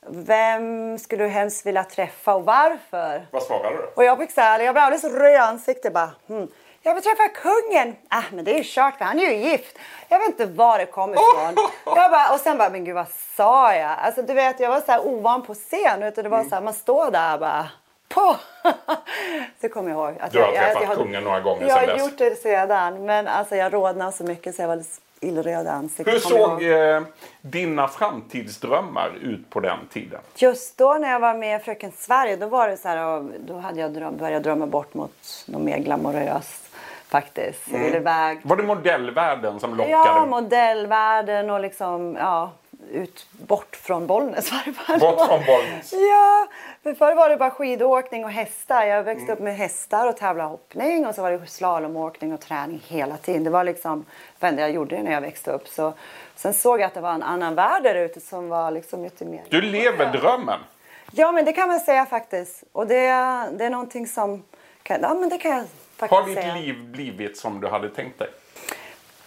Vem 0.07 0.97
skulle 0.99 1.23
du 1.23 1.29
helst 1.29 1.65
vilja 1.65 1.83
träffa 1.83 2.35
och 2.35 2.45
varför? 2.45 3.25
Vad 3.31 3.43
svarade 3.43 3.77
du? 3.77 3.83
Och 3.95 4.03
jag 4.03 4.17
fick 4.17 4.31
så 4.31 4.41
här, 4.41 4.59
jag 4.59 4.75
blev 4.75 4.83
alldeles 4.83 5.03
röd 5.03 5.33
i 5.33 5.37
ansiktet 5.37 5.93
bara. 5.93 6.11
Hmm. 6.27 6.47
Jag 6.89 6.93
vill 6.95 7.03
träffa 7.03 7.27
kungen. 7.27 7.95
Ah, 8.07 8.23
men 8.33 8.45
det 8.45 8.51
är 8.53 8.57
ju 8.57 8.63
kört 8.63 8.97
för 8.97 9.05
han 9.05 9.19
är 9.19 9.23
ju 9.23 9.49
gift. 9.49 9.77
Jag 10.07 10.19
vet 10.19 10.27
inte 10.27 10.45
var 10.45 10.77
det 10.77 10.85
kom 10.85 11.13
ifrån. 11.13 11.69
Jag 11.95 12.11
bara, 12.11 12.33
och 12.33 12.39
sen 12.39 12.57
bara, 12.57 12.69
men 12.69 12.85
gud 12.85 12.95
vad 12.95 13.07
sa 13.35 13.75
jag? 13.75 13.91
Alltså 13.99 14.21
du 14.21 14.33
vet, 14.33 14.59
jag 14.59 14.69
var 14.69 14.81
så 14.81 14.91
här 14.91 15.07
ovan 15.07 15.41
på 15.41 15.53
scen. 15.53 16.03
Utan 16.03 16.23
det 16.23 16.29
var 16.29 16.43
så 16.43 16.55
här, 16.55 16.61
man 16.61 16.73
står 16.73 17.11
där 17.11 17.37
bara. 17.37 17.69
På. 18.07 18.35
det 19.59 19.69
kommer 19.69 19.89
jag 19.89 19.97
ihåg. 19.99 20.15
Att 20.19 20.31
Du 20.31 20.39
har 20.39 20.45
jag, 20.45 20.55
jag, 20.55 20.63
träffat 20.63 20.83
jag, 20.89 20.97
kungen 20.97 21.23
några 21.23 21.39
gånger 21.39 21.67
Jag 21.67 21.79
sedan 21.79 21.89
har 21.89 21.95
dess. 21.95 22.05
gjort 22.05 22.17
det 22.17 22.35
sedan. 22.35 23.05
Men 23.05 23.27
alltså 23.27 23.55
jag 23.55 23.73
rodnade 23.73 24.11
så 24.11 24.23
mycket 24.23 24.55
så 24.55 24.61
jag 24.61 24.67
var 24.67 24.83
illröd 25.19 25.65
i 25.65 25.69
ansiktet. 25.69 26.07
Hur 26.07 26.37
jag 26.37 26.49
såg 26.49 26.63
eh, 26.63 27.01
dina 27.41 27.87
framtidsdrömmar 27.87 29.11
ut 29.21 29.49
på 29.49 29.59
den 29.59 29.79
tiden? 29.93 30.19
Just 30.35 30.77
då 30.77 30.93
när 30.93 31.11
jag 31.11 31.19
var 31.19 31.33
med 31.33 31.61
i 31.61 31.63
Fröken 31.63 31.91
Sverige 31.97 32.35
då 32.35 32.47
var 32.47 32.67
det 32.67 32.77
så 32.77 32.87
här, 32.87 33.05
och 33.05 33.23
då 33.39 33.57
hade 33.57 33.79
jag 33.79 33.93
dröm, 33.93 34.17
börjat 34.17 34.43
drömma 34.43 34.67
bort 34.67 34.93
mot 34.93 35.43
något 35.47 35.61
mer 35.61 35.77
glamoröst 35.77 36.68
faktiskt. 37.09 37.67
Jag 37.71 37.79
ville 37.79 37.97
iväg. 37.97 38.39
Var 38.43 38.55
det 38.55 38.63
modellvärlden 38.63 39.59
som 39.59 39.75
lockade? 39.75 39.91
Ja, 39.91 40.25
modellvärlden 40.25 41.49
och 41.49 41.59
liksom, 41.59 42.15
ja, 42.19 42.51
ut, 42.91 43.27
bort 43.31 43.75
från 43.75 44.07
Bollnäs 44.07 44.51
var 44.51 44.61
det 44.65 44.71
bara. 44.87 44.97
Bort 44.97 45.27
från 45.27 45.45
Bollnäs. 45.45 45.93
Ja, 46.09 46.47
för 46.83 46.93
förr 46.93 47.15
var 47.15 47.29
det 47.29 47.37
bara 47.37 47.51
skidåkning 47.51 48.25
och 48.25 48.31
hästar. 48.31 48.85
Jag 48.85 49.03
växte 49.03 49.33
upp 49.33 49.39
med 49.39 49.57
hästar 49.57 50.07
och 50.07 50.17
tävlade 50.17 50.49
hoppning 50.49 51.07
och 51.07 51.15
så 51.15 51.21
var 51.21 51.31
det 51.31 51.47
slalomåkning 51.47 52.33
och 52.33 52.39
träning 52.39 52.81
hela 52.87 53.17
tiden. 53.17 53.43
Det 53.43 53.49
var 53.49 53.63
liksom 53.63 54.05
det 54.39 54.47
enda 54.47 54.61
jag 54.61 54.71
gjorde 54.71 55.03
när 55.03 55.11
jag 55.11 55.21
växte 55.21 55.51
upp. 55.51 55.67
Så, 55.67 55.93
sen 56.35 56.53
såg 56.53 56.79
jag 56.79 56.85
att 56.87 56.93
det 56.93 57.01
var 57.01 57.13
en 57.13 57.23
annan 57.23 57.55
värld 57.55 57.83
där 57.83 57.95
ute 57.95 58.19
som 58.19 58.49
var 58.49 58.71
liksom 58.71 59.03
lite 59.03 59.25
mer... 59.25 59.43
Du 59.49 59.61
lever 59.61 60.11
drömmen. 60.11 60.59
Ja, 61.11 61.31
men 61.31 61.45
det 61.45 61.53
kan 61.53 61.67
man 61.67 61.79
säga 61.79 62.05
faktiskt. 62.05 62.63
Och 62.71 62.87
det, 62.87 63.05
det 63.51 63.65
är 63.65 63.69
någonting 63.69 64.07
som... 64.07 64.43
Kan, 64.83 65.01
ja, 65.01 65.13
men 65.13 65.29
det 65.29 65.37
kan 65.37 65.51
jag 65.51 65.65
Har 65.99 66.25
ditt 66.25 66.37
säga. 66.37 66.55
liv 66.55 66.83
blivit 66.83 67.37
som 67.37 67.61
du 67.61 67.67
hade 67.67 67.89
tänkt 67.89 68.19
dig? 68.19 68.29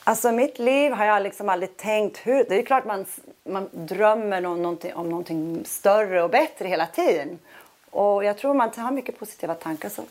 Alltså 0.04 0.32
mitt 0.32 0.58
liv 0.58 0.92
har 0.92 1.04
jag 1.04 1.22
liksom 1.22 1.48
aldrig 1.48 1.76
tänkt 1.76 2.18
hur... 2.26 2.44
Det 2.48 2.58
är 2.58 2.62
klart 2.62 2.84
man, 2.84 3.06
man 3.44 3.68
drömmer 3.72 4.46
om 4.46 4.62
någonting, 4.62 4.94
om 4.94 5.08
någonting 5.08 5.64
större 5.64 6.22
och 6.22 6.30
bättre 6.30 6.68
hela 6.68 6.86
tiden. 6.86 7.38
Och 7.90 8.24
jag 8.24 8.38
tror 8.38 8.54
man 8.54 8.70
har 8.76 8.90
mycket 8.90 9.18
positiva 9.18 9.54
tankar 9.54 9.88
så 9.88 10.02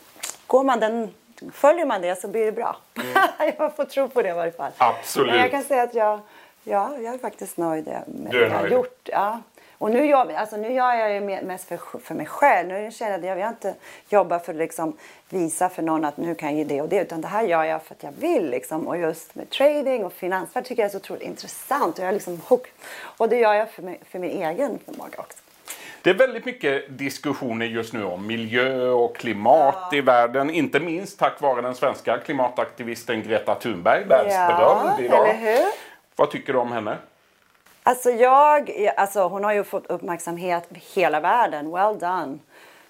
går 0.48 0.64
man 0.64 0.80
den... 0.80 1.10
Följer 1.54 1.86
man 1.86 2.02
det 2.02 2.22
så 2.22 2.28
blir 2.28 2.46
det 2.46 2.52
bra. 2.52 2.78
jag 3.58 3.76
får 3.76 3.86
tro 3.86 4.08
på 4.08 4.22
det 4.22 4.30
i 4.30 4.34
varje 4.34 4.52
fall. 4.52 4.72
Mm. 4.80 4.96
Absolut. 4.96 5.32
Men 5.32 5.42
jag 5.42 5.52
kan 5.52 5.64
säga 5.64 5.84
att 5.84 5.96
jag, 5.96 6.20
ja, 6.64 6.98
jag 6.98 7.14
är 7.14 7.18
faktiskt 7.18 7.58
nöjd 7.58 7.86
med 7.86 8.32
Du 8.32 8.38
är 8.38 8.50
det 8.50 8.56
jag 8.56 8.60
har 8.60 8.68
gjort. 8.68 9.10
Ja. 9.12 9.40
Och 9.82 9.92
nu 9.92 10.06
gör, 10.06 10.34
alltså, 10.34 10.58
nu 10.58 10.74
gör 10.74 10.94
jag 10.94 11.12
det 11.22 11.28
me- 11.28 11.44
mest 11.46 11.68
för, 11.68 11.78
för 12.00 12.16
mig 12.16 12.26
själv. 12.26 12.68
Nu 12.70 12.92
känner 12.92 13.12
jag 13.12 13.20
att 13.20 13.26
jag 13.26 13.36
vill 13.36 13.46
inte 13.46 13.74
jobba 14.10 14.40
för 14.40 14.52
att 14.54 14.58
liksom 14.58 14.98
visa 15.30 15.70
för 15.70 15.82
någon 15.82 16.06
att 16.06 16.18
nu 16.18 16.36
kan 16.36 16.50
jag 16.50 16.58
ge 16.58 16.64
det 16.64 16.82
och 16.82 16.90
det. 16.90 17.02
Utan 17.02 17.22
det 17.22 17.28
här 17.28 17.44
gör 17.44 17.64
jag 17.64 17.84
för 17.84 17.96
att 17.96 18.04
jag 18.04 18.12
vill. 18.12 18.50
Liksom. 18.50 18.88
Och 18.88 18.98
just 18.98 19.36
med 19.36 19.50
trading 19.50 20.06
och 20.06 20.14
finansvärld 20.14 20.66
tycker 20.66 20.82
jag 20.84 20.88
är 20.88 20.92
så 20.92 20.98
otroligt 20.98 21.24
intressant. 21.24 22.00
Och 22.00 22.06
jag 22.06 22.14
liksom 22.14 22.42
hook. 22.48 22.68
Och 23.18 23.30
det 23.30 23.38
gör 23.38 23.54
jag 23.54 23.72
för, 23.72 23.82
mig, 23.82 24.00
för 24.10 24.20
min 24.20 24.32
egen 24.44 24.80
förmåga 24.86 25.20
också. 25.20 25.38
Det 26.02 26.10
är 26.10 26.14
väldigt 26.14 26.46
mycket 26.46 26.98
diskussioner 26.98 27.66
just 27.66 27.94
nu 27.94 28.04
om 28.04 28.28
miljö 28.28 28.90
och 28.90 29.16
klimat 29.16 29.94
i 29.94 30.02
världen. 30.02 30.50
Inte 30.50 30.80
minst 30.80 31.20
tack 31.20 31.42
vare 31.42 31.62
den 31.62 31.76
svenska 31.76 32.18
klimataktivisten 32.18 33.24
Greta 33.24 33.56
Thunberg. 33.56 34.04
Världsberömd 34.04 35.00
idag. 35.00 35.30
eller 35.30 35.40
hur? 35.40 35.66
Vad 36.16 36.32
tycker 36.32 36.54
du 36.54 36.60
om 36.60 36.72
henne? 36.72 36.98
Alltså 37.84 38.10
jag, 38.12 38.72
alltså 38.98 39.28
hon 39.28 39.44
har 39.44 39.54
ju 39.54 39.64
fått 39.64 39.86
uppmärksamhet 39.88 40.64
i 40.70 40.82
hela 41.02 41.20
världen. 41.20 41.72
Well 41.72 42.00
done. 42.00 42.38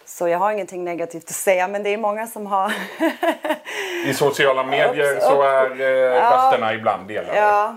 Så 0.05 0.27
jag 0.27 0.39
har 0.39 0.51
ingenting 0.51 0.83
negativt 0.83 1.23
att 1.23 1.35
säga 1.35 1.67
men 1.67 1.83
det 1.83 1.89
är 1.89 1.97
många 1.97 2.27
som 2.27 2.45
har... 2.47 2.73
I 4.05 4.13
sociala 4.13 4.63
medier 4.63 5.15
Ups, 5.15 5.25
så 5.25 5.41
är 5.41 5.81
eh, 5.81 5.87
Ja. 5.87 6.31
rösterna 6.31 6.73
ibland 6.73 7.07
delade. 7.07 7.37
ja. 7.37 7.75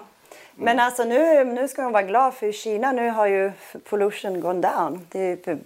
Men 0.56 0.80
alltså 0.80 1.04
nu, 1.04 1.44
nu 1.44 1.68
ska 1.68 1.82
man 1.82 1.92
vara 1.92 2.02
glad 2.02 2.34
för 2.34 2.46
i 2.46 2.52
Kina 2.52 2.92
nu 2.92 3.10
har 3.10 3.26
ju 3.26 3.52
pollution 3.88 4.40
gone 4.40 4.60
down. 4.68 5.06
Det 5.12 5.48
är 5.48 5.58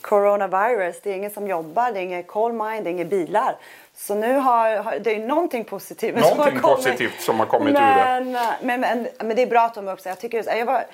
coronavirus, 0.00 1.00
det 1.02 1.10
är 1.10 1.14
ingen 1.14 1.30
som 1.30 1.46
jobbar, 1.48 1.90
det 1.92 1.98
är 1.98 2.02
inga 2.02 2.22
coal 2.22 2.52
mine, 2.52 2.80
det 2.84 2.90
är 2.90 2.92
inga 2.92 3.04
bilar. 3.04 3.56
Så 3.96 4.14
nu 4.14 4.32
har, 4.34 4.76
har 4.76 4.98
det 4.98 5.14
är 5.14 5.18
någonting 5.26 5.64
positivt 5.64 6.14
som 6.14 6.22
har 6.22 6.30
Någonting 6.36 6.60
kommit. 6.60 6.76
positivt 6.76 7.20
som 7.20 7.38
har 7.38 7.46
kommit 7.46 7.70
ur 7.70 7.80
det. 7.80 7.80
men, 7.80 8.32
Men, 8.62 8.80
men, 8.80 9.08
men 9.24 9.36
det 9.36 9.42
är 9.42 9.46
bra 9.46 9.60
att 9.60 9.74
de 9.74 9.88
också, 9.88 10.08
jag 10.08 10.18
tycker, 10.20 10.56
jag 10.56 10.66
var 10.66 10.84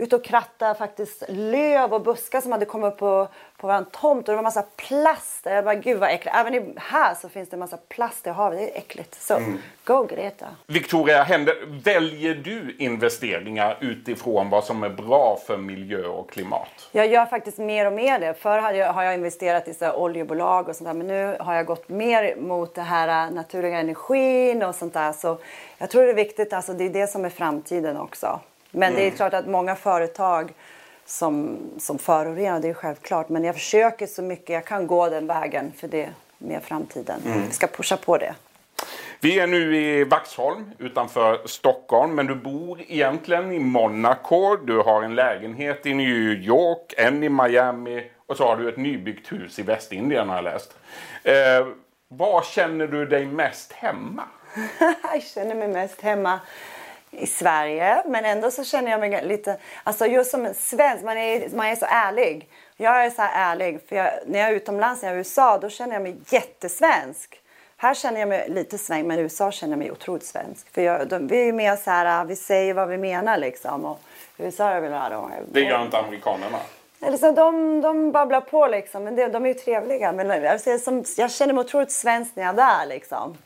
ute 0.00 0.16
och 0.16 0.24
krattade 0.24 0.74
faktiskt 0.74 1.22
löv 1.28 1.94
och 1.94 2.02
buskar 2.02 2.40
som 2.40 2.52
hade 2.52 2.64
kommit 2.64 2.92
upp 2.92 2.98
på, 2.98 3.28
på 3.56 3.66
vår 3.66 3.84
tomt 3.90 4.28
och 4.28 4.32
det 4.32 4.36
var 4.36 4.42
massa 4.42 4.64
plast. 4.76 5.40
Jag 5.44 5.64
bara, 5.64 5.74
gud 5.74 5.98
vad 5.98 6.10
äckligt. 6.10 6.36
Även 6.36 6.76
här 6.76 7.14
så 7.14 7.28
finns 7.28 7.48
det 7.48 7.56
massa 7.56 7.76
plast 7.88 8.26
i 8.26 8.30
havet, 8.30 8.58
det 8.58 8.74
är 8.74 8.78
äckligt. 8.78 9.22
Så 9.22 9.34
Mm. 9.34 9.58
go 9.84 10.04
Greta. 10.04 10.46
Victoria 10.66 11.22
Händer, 11.22 11.54
väljer 11.84 12.34
du 12.34 12.76
investeringar 12.78 13.76
utifrån 13.80 14.50
vad 14.50 14.64
som 14.64 14.82
är 14.82 14.88
bra 14.88 15.38
för 15.46 15.56
miljö 15.56 16.06
och 16.06 16.30
klimat? 16.30 16.88
Jag 16.92 17.06
gör 17.06 17.26
faktiskt 17.26 17.58
mer 17.58 17.86
och 17.86 17.92
mer 17.92 18.18
det. 18.18 18.34
Förr 18.34 18.58
hade 18.58 18.78
jag, 18.78 18.92
har 18.92 19.02
jag 19.02 19.14
investerat 19.14 19.68
i 19.68 19.74
så 19.74 19.92
oljebolag 19.92 20.68
och 20.68 20.76
sånt 20.76 20.88
där. 20.88 20.94
Men 20.94 21.06
nu 21.06 21.36
har 21.40 21.54
jag 21.54 21.66
gått 21.66 21.88
mer 21.88 22.36
mot 22.36 22.74
det 22.74 22.82
här 22.82 23.26
äh, 23.26 23.34
naturliga 23.34 23.78
energin 23.78 24.62
och 24.62 24.74
sånt 24.74 24.94
där. 24.94 25.12
Så 25.12 25.38
jag 25.78 25.90
tror 25.90 26.02
det 26.02 26.10
är 26.10 26.14
viktigt, 26.14 26.52
alltså 26.52 26.72
det 26.72 26.84
är 26.84 26.90
det 26.90 27.06
som 27.06 27.24
är 27.24 27.30
framtiden 27.30 27.96
också. 27.96 28.40
Men 28.70 28.94
det 28.94 29.06
är 29.06 29.10
klart 29.10 29.34
att 29.34 29.46
många 29.46 29.76
företag 29.76 30.52
som, 31.04 31.58
som 31.78 31.98
förorenar, 31.98 32.60
det 32.60 32.68
är 32.68 32.74
självklart. 32.74 33.28
Men 33.28 33.44
jag 33.44 33.54
försöker 33.54 34.06
så 34.06 34.22
mycket 34.22 34.48
jag 34.48 34.64
kan 34.64 34.86
gå 34.86 35.08
den 35.08 35.26
vägen 35.26 35.72
för 35.76 35.88
det 35.88 36.08
med 36.38 36.62
framtiden. 36.62 37.20
Vi 37.46 37.54
ska 37.54 37.66
pusha 37.66 37.96
på 37.96 38.16
det. 38.18 38.34
Vi 39.20 39.38
är 39.38 39.46
nu 39.46 39.76
i 39.76 40.04
Vaxholm 40.04 40.70
utanför 40.78 41.40
Stockholm, 41.44 42.14
men 42.14 42.26
du 42.26 42.34
bor 42.34 42.80
egentligen 42.88 43.52
i 43.52 43.58
Monaco. 43.58 44.56
Du 44.56 44.78
har 44.78 45.02
en 45.02 45.14
lägenhet 45.14 45.86
i 45.86 45.94
New 45.94 46.08
York, 46.32 46.94
en 46.96 47.22
i 47.22 47.28
Miami 47.28 48.10
och 48.26 48.36
så 48.36 48.44
har 48.46 48.56
du 48.56 48.68
ett 48.68 48.76
nybyggt 48.76 49.32
hus 49.32 49.58
i 49.58 49.62
Västindien 49.62 50.28
har 50.28 50.36
jag 50.36 50.44
läst. 50.44 50.74
Eh, 51.22 51.66
var 52.08 52.42
känner 52.42 52.86
du 52.86 53.06
dig 53.06 53.26
mest 53.26 53.72
hemma? 53.72 54.22
jag 55.12 55.22
känner 55.22 55.54
mig 55.54 55.68
mest 55.68 56.00
hemma 56.00 56.40
i 57.10 57.26
Sverige. 57.26 58.02
Men 58.06 58.24
ändå 58.24 58.50
så 58.50 58.64
känner 58.64 58.90
jag 58.90 59.00
mig 59.00 59.24
lite... 59.24 59.56
Alltså 59.84 60.06
just 60.06 60.30
som 60.30 60.46
en 60.46 60.54
svensk, 60.54 61.04
man 61.04 61.16
är, 61.18 61.48
man 61.56 61.66
är 61.66 61.76
så 61.76 61.86
ärlig. 61.88 62.48
Jag 62.76 63.04
är 63.04 63.10
så 63.10 63.22
här 63.22 63.52
ärlig. 63.52 63.80
För 63.88 63.96
jag, 63.96 64.10
när 64.26 64.38
jag 64.38 64.48
är 64.48 64.52
utomlands, 64.54 65.02
när 65.02 65.08
jag 65.08 65.12
är 65.14 65.16
i 65.16 65.18
USA, 65.18 65.58
då 65.58 65.68
känner 65.68 65.92
jag 65.94 66.02
mig 66.02 66.16
jättesvensk. 66.30 67.40
Här 67.76 67.94
känner 67.94 68.20
jag 68.20 68.28
mig 68.28 68.48
lite 68.48 68.78
svensk, 68.78 69.06
men 69.06 69.18
i 69.18 69.22
USA 69.22 69.50
känner 69.50 69.72
jag 69.72 69.78
mig 69.78 69.90
otroligt 69.92 70.24
svensk. 70.26 70.74
För 70.74 70.82
jag, 70.82 71.08
de, 71.08 71.26
vi 71.26 71.48
är 71.48 71.52
mer 71.52 71.76
så 71.76 71.90
här, 71.90 72.24
vi 72.24 72.36
säger 72.36 72.74
vad 72.74 72.88
vi 72.88 72.98
menar 72.98 73.38
liksom. 73.38 73.84
Och 73.84 74.00
i 74.36 74.42
USA 74.42 74.68
är 74.70 74.74
det 74.74 74.80
väl 74.80 74.92
här, 74.92 75.10
de, 75.10 75.30
Det 75.52 75.60
gör 75.60 75.82
inte 75.82 75.98
amerikanerna. 75.98 76.58
eller 77.02 77.16
så 77.16 77.32
de, 77.32 77.80
de 77.80 78.12
babblar 78.12 78.40
på 78.40 78.66
liksom, 78.66 79.04
men 79.04 79.16
det, 79.16 79.28
de 79.28 79.44
är 79.44 79.48
ju 79.48 79.54
trevliga. 79.54 80.12
Men 80.12 80.42
jag, 80.42 80.60
säger 80.60 80.78
som, 80.78 81.04
jag 81.16 81.30
känner 81.30 81.54
mig 81.54 81.60
otroligt 81.64 81.92
svensk 81.92 82.36
när 82.36 82.42
jag 82.42 82.52
är 82.52 82.56
där 82.56 82.86
liksom. 82.86 83.36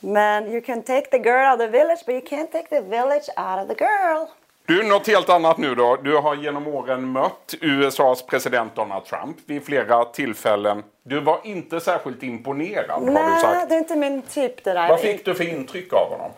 Men 0.00 0.52
you 0.52 0.60
can 0.60 0.82
take 0.82 1.10
the 1.10 1.18
girl 1.18 1.52
out 1.52 1.52
of 1.52 1.58
the 1.58 1.68
village 1.78 1.98
but 2.06 2.14
you 2.14 2.20
can't 2.20 2.52
take 2.52 2.68
the 2.68 2.80
village 2.80 3.28
out 3.36 3.62
of 3.62 3.68
the 3.76 3.84
girl. 3.84 4.26
Du, 4.66 4.82
något 4.82 5.06
helt 5.06 5.28
annat 5.28 5.58
nu 5.58 5.74
då. 5.74 5.96
Du 5.96 6.16
har 6.16 6.34
genom 6.34 6.66
åren 6.68 7.12
mött 7.12 7.54
USAs 7.60 8.26
president 8.26 8.74
Donald 8.74 9.04
Trump 9.04 9.36
vid 9.46 9.64
flera 9.64 10.04
tillfällen. 10.04 10.82
Du 11.02 11.20
var 11.20 11.40
inte 11.44 11.80
särskilt 11.80 12.22
imponerad 12.22 12.90
har 12.90 13.00
du 13.00 13.12
Nej, 13.12 13.40
sagt. 13.40 13.68
det 13.68 13.74
är 13.74 13.78
inte 13.78 13.96
min 13.96 14.22
typ 14.22 14.64
det 14.64 14.72
där. 14.72 14.88
Vad 14.88 15.00
fick 15.00 15.24
du 15.24 15.34
för 15.34 15.48
intryck 15.48 15.92
av 15.92 16.10
honom? 16.10 16.30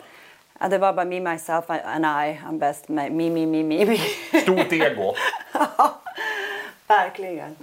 Ja, 0.59 0.67
det 0.67 0.77
var 0.77 0.93
bara 0.93 1.05
me, 1.05 1.19
myself 1.19 1.65
and 1.69 2.05
I. 2.05 2.39
I'm 2.47 2.59
best. 2.59 2.89
Me, 2.89 3.09
me, 3.09 3.29
me, 3.29 3.45
me, 3.45 3.85
me. 3.85 3.97
Stort 4.41 4.73
ego. 4.73 5.13
Verkligen. 6.87 7.55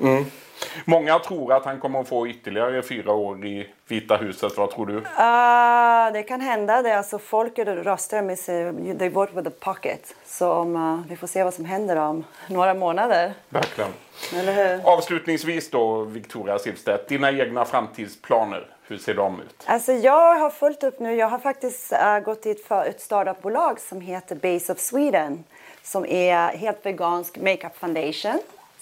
Många 0.84 1.18
tror 1.18 1.52
att 1.52 1.64
han 1.64 1.80
kommer 1.80 2.00
att 2.00 2.08
få 2.08 2.28
ytterligare 2.28 2.82
fyra 2.82 3.12
år 3.12 3.46
i 3.46 3.68
Vita 3.88 4.16
huset. 4.16 4.56
Vad 4.56 4.70
tror 4.70 4.86
du? 4.86 5.02
Ah, 5.16 6.10
det 6.10 6.22
kan 6.22 6.40
hända. 6.40 6.82
Det. 6.82 6.98
Alltså, 6.98 7.18
folket 7.18 7.68
röstar 7.68 8.22
med 8.22 8.38
sig. 8.38 8.72
They 8.98 9.08
vote 9.08 9.32
with 9.34 9.48
the 9.48 9.54
pocket. 9.64 10.14
Så 10.26 10.52
om, 10.52 10.76
uh, 10.76 11.00
vi 11.08 11.16
får 11.16 11.26
se 11.26 11.44
vad 11.44 11.54
som 11.54 11.64
händer 11.64 11.96
om 11.96 12.24
några 12.46 12.74
månader. 12.74 13.32
Verkligen. 13.48 13.90
Avslutningsvis 14.84 15.70
då, 15.70 16.02
Victoria 16.02 16.58
Silvstedt. 16.58 17.08
Dina 17.08 17.30
egna 17.30 17.64
framtidsplaner, 17.64 18.66
hur 18.88 18.98
ser 18.98 19.14
de 19.14 19.40
ut? 19.40 19.64
Alltså 19.66 19.92
jag 19.92 20.38
har 20.38 20.50
fullt 20.50 20.82
upp 20.82 21.00
nu. 21.00 21.14
Jag 21.14 21.28
har 21.28 21.38
faktiskt 21.38 21.92
äh, 21.92 22.18
gått 22.18 22.42
till 22.42 22.52
ett, 22.52 22.64
för, 22.64 22.84
ett 22.84 23.00
startupbolag 23.00 23.80
som 23.80 24.00
heter 24.00 24.34
Base 24.34 24.72
of 24.72 24.78
Sweden. 24.78 25.44
Som 25.82 26.06
är 26.06 26.48
helt 26.48 26.86
vegansk 26.86 27.38
makeup 27.38 27.76
foundation. 27.76 28.38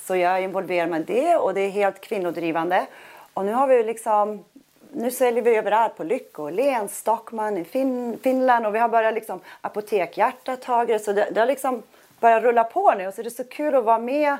Så 0.09 0.17
jag 0.17 0.33
är 0.33 0.43
involverad 0.43 0.88
med 0.88 1.03
det 1.03 1.37
och 1.37 1.55
det 1.55 1.61
är 1.61 1.71
helt 1.71 2.00
kvinnodrivande. 2.00 2.87
Och 3.35 3.45
nu 3.45 3.53
har 3.53 3.67
vi 3.67 3.83
liksom 3.83 4.45
nu 4.93 5.11
säljer 5.11 5.43
vi 5.43 5.57
överallt 5.57 5.97
på 5.97 6.05
Lyko, 6.05 6.43
Åhléns, 6.43 6.99
Stockman 6.99 7.59
i 7.59 7.65
fin, 7.65 8.19
Finland 8.23 8.67
och 8.67 8.75
vi 8.75 8.79
har 8.79 8.88
börjat 8.88 9.15
liksom 9.15 9.41
Apotek 9.61 10.19
Hjärta 10.19 10.57
tagit 10.57 10.88
det. 10.88 11.05
Så 11.05 11.12
det, 11.12 11.29
det 11.31 11.41
har 11.41 11.47
liksom 11.47 11.83
börjat 12.21 12.43
rulla 12.43 12.65
på 12.65 12.95
nu 12.99 13.07
och 13.07 13.15
så 13.15 13.23
det 13.23 13.29
är 13.29 13.31
så 13.31 13.45
kul 13.45 13.75
att 13.75 13.85
vara 13.85 13.99
med 13.99 14.37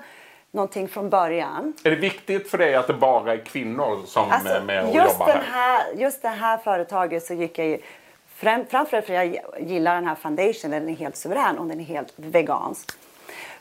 någonting 0.51 0.89
från 0.89 1.11
början. 1.11 1.73
Är 1.85 1.91
det 1.91 1.97
viktigt 1.97 2.51
för 2.51 2.59
dig 2.59 2.75
att 2.75 2.87
det 2.87 2.95
bara 2.95 3.33
är 3.33 3.39
kvinnor 3.39 4.07
som 4.07 4.31
Alltså, 4.31 4.55
är 4.55 4.61
med 4.61 4.89
och 4.89 4.95
just, 4.95 5.13
jobbar 5.13 5.27
den 5.27 5.43
här? 5.43 5.79
här, 5.79 5.93
just 5.97 6.23
det 6.23 6.29
här 6.29 6.59
företaget 6.59 7.25
så 7.25 7.35
gick 7.35 7.59
jag 7.59 7.67
ju 7.67 7.79
fram, 8.35 8.67
framförallt 8.71 9.07
för 9.07 9.15
att 9.15 9.29
jag 9.29 9.39
gillar 9.69 9.95
den 9.95 10.07
här 10.07 10.15
foundation, 10.15 10.71
den 10.71 10.89
är 10.89 10.95
helt 10.97 11.17
suverän 11.17 11.59
och 11.59 11.67
den 11.67 11.81
är 11.81 11.85
helt 11.85 12.13
vegansk. 12.17 12.91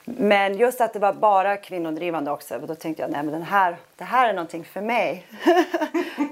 Men 0.09 0.57
just 0.57 0.81
att 0.81 0.93
det 0.93 0.99
var 0.99 1.13
bara 1.13 1.57
kvinnodrivande 1.57 2.31
också, 2.31 2.59
då 2.59 2.75
tänkte 2.75 3.01
jag 3.03 3.11
nej 3.11 3.23
men 3.23 3.33
den 3.33 3.43
här, 3.43 3.77
det 3.97 4.03
här 4.03 4.29
är 4.29 4.33
någonting 4.33 4.65
för 4.65 4.81
mig. 4.81 5.27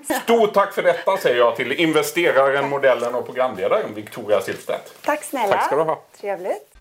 Stort 0.23 0.53
tack 0.53 0.73
för 0.73 0.83
detta 0.83 1.17
säger 1.17 1.37
jag 1.37 1.55
till 1.55 1.71
investeraren, 1.71 2.69
modellen 2.69 3.15
och 3.15 3.25
programledaren 3.25 3.93
Victoria 3.93 4.41
Silvstedt. 4.41 4.95
Tack 5.05 5.23
snälla. 5.23 5.47
Tack 5.53 5.65
ska 5.65 5.75
du 5.75 5.81
ha. 5.81 6.01
Trevligt. 6.21 6.73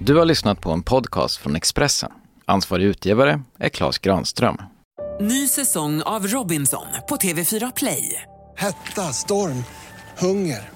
Du 0.00 0.16
har 0.16 0.24
lyssnat 0.24 0.60
på 0.60 0.70
en 0.70 0.82
podcast 0.82 1.36
från 1.36 1.56
Expressen. 1.56 2.12
Ansvarig 2.44 2.84
utgivare 2.84 3.40
är 3.58 3.68
Klas 3.68 3.98
Granström. 3.98 4.62
Ny 5.20 5.48
säsong 5.48 6.02
av 6.02 6.26
Robinson 6.26 6.86
på 7.08 7.16
TV4 7.16 7.72
Play. 7.76 8.22
Hetta, 8.56 9.02
storm, 9.02 9.64
hunger. 10.18 10.75